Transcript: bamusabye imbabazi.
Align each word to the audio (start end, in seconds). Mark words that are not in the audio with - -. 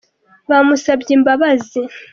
bamusabye 0.49 1.11
imbabazi. 1.17 1.79